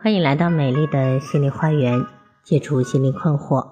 [0.00, 2.06] 欢迎来到美丽的心理花园，
[2.44, 3.68] 解除心理困惑。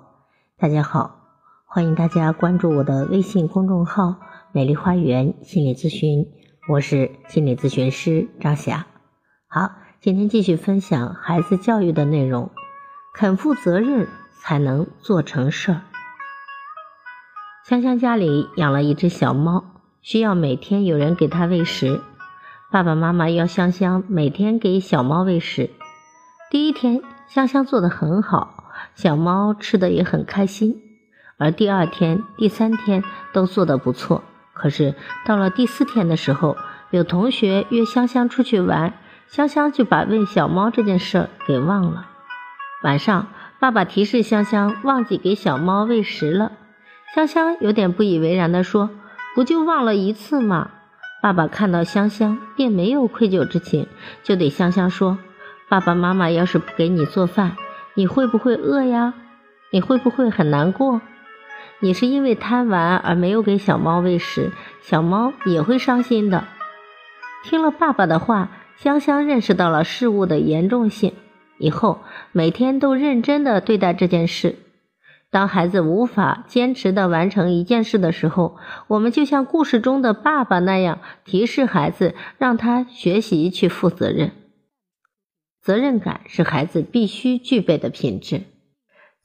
[0.58, 1.20] 大家好，
[1.66, 4.16] 欢迎大家关注我的微信公众号
[4.50, 6.26] “美丽花园心理咨询”，
[6.68, 8.86] 我是心理咨询师张霞。
[9.46, 9.70] 好，
[10.00, 12.50] 今天继续分享孩子教育的内容，
[13.14, 14.08] 肯负责任
[14.42, 15.82] 才能做成事儿。
[17.64, 19.64] 香香家里养了一只小猫，
[20.02, 22.00] 需要每天有人给它喂食。
[22.72, 25.70] 爸爸妈妈要香香每天给小猫喂食。
[26.48, 30.80] 第一天，香香做的很好，小猫吃的也很开心。
[31.38, 34.22] 而第二天、第三天都做的不错。
[34.52, 34.94] 可是
[35.26, 36.56] 到了第四天的时候，
[36.90, 38.94] 有同学约香香出去玩，
[39.26, 42.06] 香香就把喂小猫这件事儿给忘了。
[42.84, 43.26] 晚上，
[43.58, 46.52] 爸爸提示香香忘记给小猫喂食了。
[47.12, 48.90] 香香有点不以为然地说
[49.34, 50.70] ：“不就忘了一次吗？”
[51.20, 53.88] 爸爸看到香香，并没有愧疚之情，
[54.22, 55.18] 就对香香说。
[55.68, 57.56] 爸爸妈妈要是不给你做饭，
[57.94, 59.14] 你会不会饿呀？
[59.72, 61.00] 你会不会很难过？
[61.80, 66.44] 你是因为贪玩而没有给小猫喂食，小猫也会伤心的。
[67.42, 71.14] 听了爸爸的话，香香认识到了事物的严重性，
[71.58, 71.98] 以后
[72.30, 74.54] 每天都认真的对待这件事。
[75.32, 84.30] 当孩子无法坚持的完成一件事的时候，我们就像故事中的爸爸那样，提示孩子，让他学习去负责任。
[85.66, 88.42] 责任感是孩子必须具备的品质，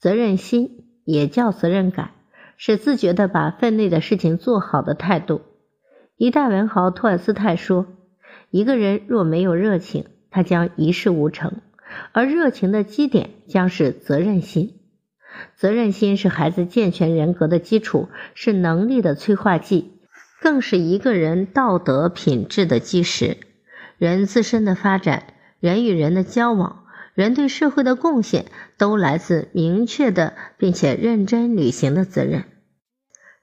[0.00, 2.10] 责任心也叫责任感，
[2.56, 5.42] 是自觉的把分内的事情做好的态度。
[6.16, 7.86] 一代文豪托尔斯泰说
[8.50, 11.60] ：“一个人若没有热情，他将一事无成；
[12.10, 14.80] 而热情的基点将是责任心。
[15.54, 20.00] 责任心是孩子健全人格的基础，是能力的催化剂，
[20.40, 23.36] 更是一个人道德品质的基石。
[23.96, 25.22] 人自身的发展。”
[25.62, 28.46] 人与人的交往，人对社会的贡献，
[28.76, 32.46] 都来自明确的并且认真履行的责任。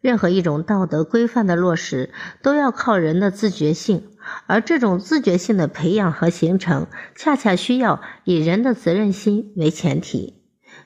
[0.02, 2.10] 任何一种道德规范的落实，
[2.44, 4.04] 都要靠人的自觉性，
[4.48, 10.44] 而这种自觉性的培养和形成，恰恰需要以人的责任心为前提。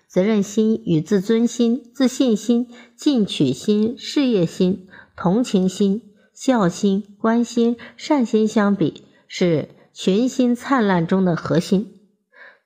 [0.08, 9.70] 责任心与自尊心、自信心、进取心、事业心、同情心、孝心、关心、善心相比，是。
[9.94, 12.00] 群心灿烂中的核心，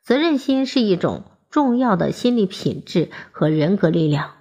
[0.01, 4.31] 责任心是一种重要的心理品质和人格力量。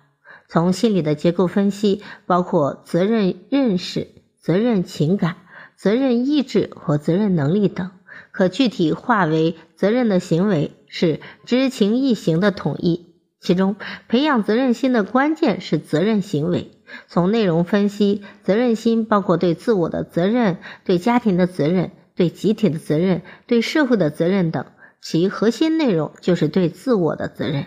[0.48, 4.06] 从心理的结构分析，包括责任认识、
[4.38, 5.34] 责任情感、
[5.74, 7.90] 责任意志和责任能力等，
[8.30, 13.16] 可具体化为责任的行为是知情意行的统一。
[13.40, 13.74] 其中，
[14.06, 16.70] 培养责任心的关键是责任行为。
[17.08, 21.90] 从内容分析，责任心包括对自我的责任、对家庭的责任。
[22.16, 24.66] 对集体的责任、对社会的责任等，
[25.00, 27.66] 其核心内容就是对自我的责任。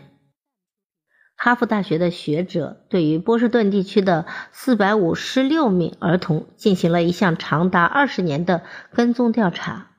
[1.36, 9.92] 哈佛大学的学者对于波士顿地区的四百五十六名儿童进行了一项长达二十年的跟踪调查。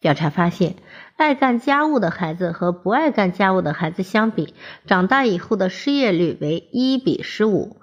[0.00, 0.76] 调查发现，
[1.16, 4.54] 爱干家务的孩子和不爱干家务的孩子相比，
[4.86, 7.78] 长大以后的失业率为一比十五，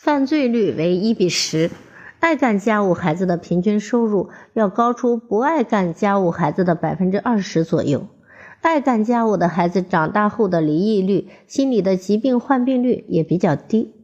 [0.00, 1.70] 犯罪率为一比十。
[2.20, 8.06] 爱干家务孩子的平均收入要高出不爱干家务孩子的百分之二十左右。
[8.60, 13.94] 爱干家务的孩子长大后的离异率、心理的疾病患病率也比较低。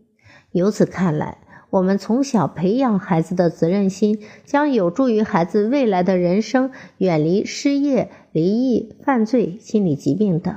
[0.50, 1.36] 由此看来，
[1.68, 10.54] 我们从小培养孩子的责任心，将有助于孩子未来的人生远离失业、离异、犯罪、心理疾病等。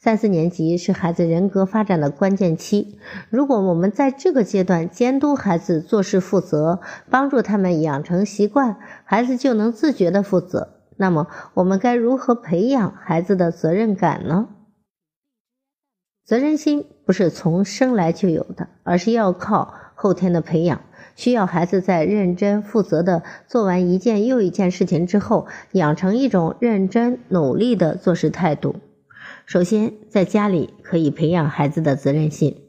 [0.00, 3.00] 三四年级是孩子人格发展的关键期，
[3.30, 6.78] 如果我们在这个阶段监督孩子做事负责，
[7.10, 10.76] 帮助他们养成习惯，孩子就能自觉的负责。
[10.96, 14.48] 那么，我们该如何培养孩子的责任感呢？
[16.24, 20.80] 责任心不是从生来就有的，而是要靠后天的培养，
[21.16, 28.76] 需要孩子在认真负责的做完一件又一件事情之后，养成一种认真努力的做事态度。
[29.48, 32.64] 首先，在家里可以培养孩子的责任心。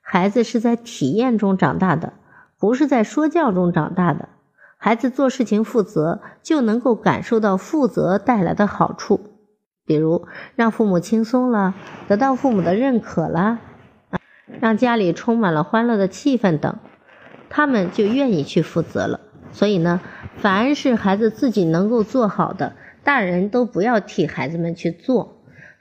[0.00, 2.12] 孩子是在体验中长大的，
[2.60, 4.28] 不是在说教中长大的。
[4.76, 9.18] 孩子做事情负责，就能够感受到负责带来的好处，
[9.84, 11.74] 比如让父母轻松了，
[12.06, 13.58] 得到父母的认可了，
[14.60, 16.76] 让家里充满了欢乐的气氛等，
[17.50, 19.18] 他们就愿意去负责了。
[19.50, 20.00] 所以呢，
[20.36, 25.31] 凡是孩子自己能够做好的，大人都不要替孩子们去做。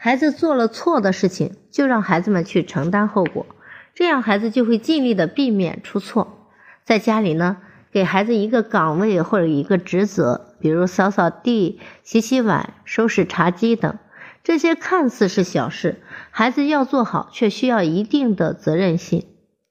[0.04, 3.46] 孩子做了错的事情，就让孩子们去承担后果，
[3.94, 6.48] 这样孩子就会尽力的避免出错。
[6.84, 7.58] 在家里呢，
[7.92, 14.00] 给孩子一个岗位或者一个职责，比如扫扫地、洗洗碗、收拾茶几等，
[14.44, 16.02] 这些看似是小事，
[16.32, 19.28] 孩子要做好，却需要一定的责任心。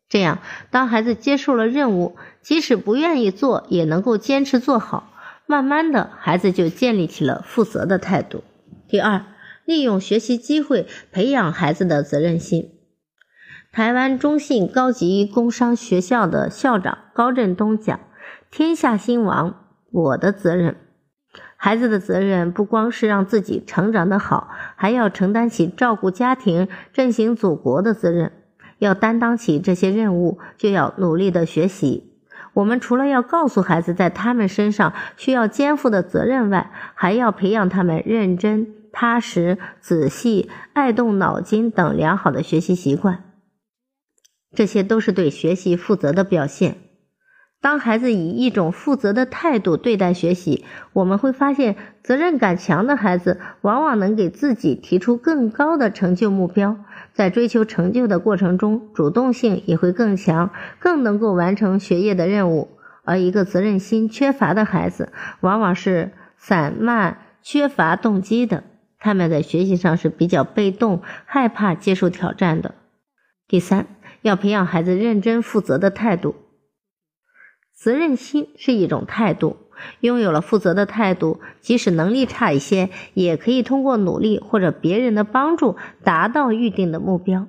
[0.08, 0.38] 这样，
[0.70, 5.12] 当孩子接受了任务，即使不愿意做，也能够坚持做好。
[5.46, 8.44] 慢慢的，孩子就建立起了负责的态度。
[8.86, 9.24] 第二，
[9.70, 12.72] 利用学习机会培养孩子的责任心。
[13.70, 18.00] 台湾中信高级工商学校的校长高振东讲
[18.50, 19.54] ：“天下兴亡，
[19.92, 20.74] 我的责任。
[21.56, 28.32] 孩子的责任不光是让自己成长的好，还要承担起照顾家庭、振兴祖国的责任。
[28.78, 32.14] 要担当起这些任务，就要努力的学习。
[32.54, 43.24] 我们除了要告诉孩子在他们身上需要肩负的责任外，还要培养他们认真、踏实、仔细、爱动脑筋等良好的学习习惯。”
[44.54, 46.76] 这些都是对学习负责的表现。
[47.62, 50.64] 当孩子以一种负责的态度对待学习，
[50.94, 56.78] 我们会发现，责任感强的孩子往往能给自己提出更高的成就目标，
[57.12, 62.78] 在追求成就的过程中，主动性也会更强，更能够完成学业的任务。
[63.04, 68.64] 而一个责任心缺乏的孩子，往往是散漫、缺乏动机的，
[69.00, 72.74] 他们在学习上是比较被动，害怕接受挑战的。
[73.48, 73.86] 第三。
[74.22, 76.34] 要培养孩子认真负责的态度，
[77.74, 79.56] 责任心是一种态度。
[80.00, 87.46] 拥有了负责的态度，即使能力差一些，也可以通过努力或者别人的帮助达到预定的目标。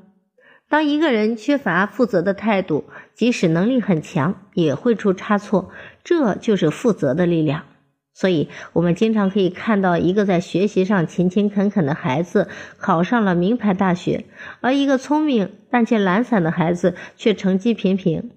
[0.69, 5.71] 当一个人缺乏负责的态度，即使能力很强，也会出差错。
[6.05, 7.65] 这就是负责的力量。
[8.13, 14.25] 所以，我们经常可以看到一个在学习上勤勤恳恳的孩子考上了名牌大学，
[14.59, 18.31] 而一个聪明但却懒散的孩子却成绩平平。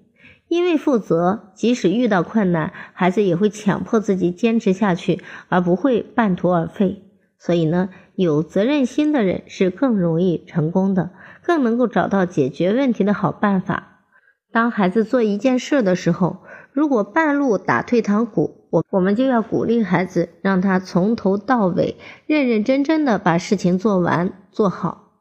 [0.47, 7.03] 因为负责，即使遇到困难，孩子也会强迫自己坚持下去，而不会半途而废。
[7.37, 11.11] 所以呢，有责任心的人是更容易成功的，
[11.43, 14.03] 更能够找到解决问题的好办法。
[14.51, 21.95] 当孩子做一件事的时候，如果半路打退堂鼓，我们就要鼓励孩子，让他从头到尾
[22.25, 25.11] 认认真真的把事情做完做好。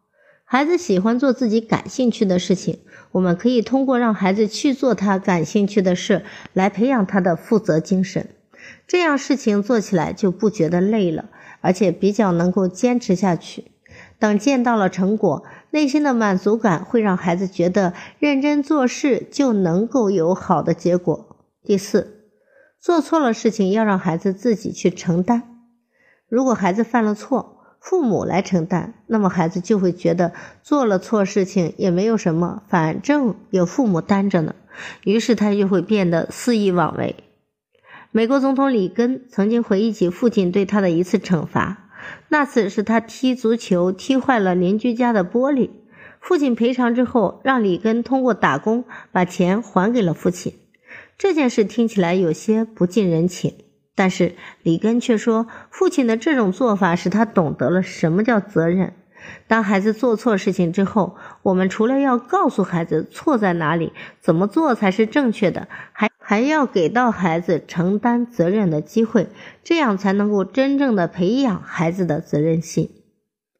[0.44, 2.78] 孩子喜欢做自己感兴趣的事情，
[3.12, 8.28] 我们可以通过让孩子去做他感兴趣的事来培养他的负责精神，
[8.86, 11.26] 这样事情做起来就不觉得累了，
[11.60, 13.64] 而且比较能够坚持下去。
[14.18, 21.36] 等见到了成果，内心的满足感会让孩子觉得认真做事就能够有好的结果。
[21.64, 22.13] 第四。
[22.84, 25.44] 做错了事情要让孩子自己去承担。
[26.28, 34.54] 如果孩子犯了错，父母来承担，那么孩子就会觉得做了错事情也没有什么，反正有父母担着呢。
[35.02, 37.16] 于是他就会变得肆意妄为。
[38.10, 41.88] 美国总统里根曾经回忆起父亲对他的一次惩罚，
[42.28, 45.70] 那次是他踢足球踢坏了邻居家的玻璃，
[46.20, 50.52] 父亲赔偿之后，让里根通过打工把钱还给了父亲。
[51.16, 53.54] 这件事听起来有些不近人情，
[53.94, 58.94] 但是里根却说，父亲的这种做法使他懂得了什么叫责任。
[59.46, 69.28] 当孩子做错事情之后，我们除了要告诉孩子错在哪里，怎么做才是正确的，还还要给到孩子承担责任的机会，
[69.62, 72.90] 这样才能够真正的培养孩子的责任心。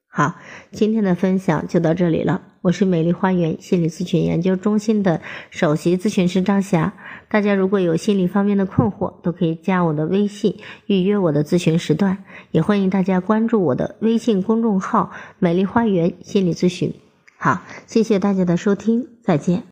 [0.07, 0.35] 好，
[0.71, 2.41] 今天的分享就到这里了。
[2.65, 6.93] 我是美丽花园心理咨询研究中心的首席咨询师张霞。
[7.29, 10.57] 大家如果有心理方面的困惑，都可以加我的微信
[10.87, 12.23] 预约我的咨询时段。
[12.49, 16.91] 也欢迎大家关注我的微信公众号“美丽花园心理咨询”。
[17.37, 19.61] 好，谢谢大家的收听，再见。